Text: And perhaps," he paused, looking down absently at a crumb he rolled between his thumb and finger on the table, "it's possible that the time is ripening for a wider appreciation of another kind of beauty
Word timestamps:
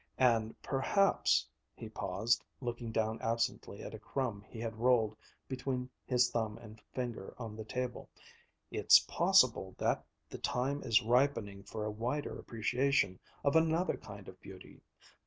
And 0.17 0.59
perhaps," 0.63 1.47
he 1.75 1.87
paused, 1.87 2.43
looking 2.59 2.91
down 2.91 3.21
absently 3.21 3.83
at 3.83 3.93
a 3.93 3.99
crumb 3.99 4.43
he 4.49 4.65
rolled 4.65 5.15
between 5.47 5.91
his 6.07 6.31
thumb 6.31 6.57
and 6.57 6.81
finger 6.91 7.35
on 7.37 7.55
the 7.55 7.63
table, 7.65 8.09
"it's 8.71 8.97
possible 8.97 9.75
that 9.77 10.03
the 10.27 10.39
time 10.39 10.81
is 10.81 11.03
ripening 11.03 11.61
for 11.61 11.85
a 11.85 11.91
wider 11.91 12.39
appreciation 12.39 13.19
of 13.43 13.55
another 13.55 13.95
kind 13.97 14.27
of 14.27 14.41
beauty 14.41 14.81